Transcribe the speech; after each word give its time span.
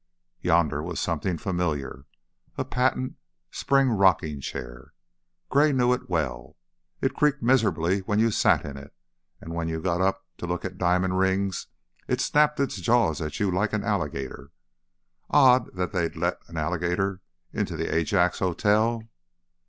Yonder 0.41 0.81
was 0.81 0.99
something 0.99 1.37
familiar; 1.37 2.07
a 2.57 2.65
patent, 2.65 3.17
spring 3.51 3.89
rocking 3.91 4.41
chair. 4.41 4.93
Gray 5.49 5.71
knew 5.71 5.93
it 5.93 6.09
well. 6.09 6.55
It 7.01 7.13
creaked 7.15 7.43
miserably 7.43 7.99
when 7.99 8.17
you 8.17 8.31
sat 8.31 8.65
in 8.65 8.77
it, 8.77 8.95
and 9.39 9.53
when 9.53 9.67
you 9.67 9.79
got 9.79 10.01
up 10.01 10.25
to 10.39 10.47
look 10.47 10.65
at 10.65 10.79
diamond 10.79 11.19
rings 11.19 11.67
it 12.07 12.19
snapped 12.19 12.59
its 12.59 12.77
jaws 12.77 13.21
at 13.21 13.39
you 13.39 13.51
like 13.51 13.73
an 13.73 13.83
alligator. 13.83 14.49
Odd 15.29 15.69
that 15.75 15.91
they'd 15.91 16.15
let 16.15 16.39
an 16.47 16.57
alligator 16.57 17.21
into 17.53 17.77
the 17.77 17.93
Ajax 17.95 18.39
Hotel. 18.39 19.07